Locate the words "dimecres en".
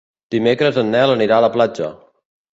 0.35-0.89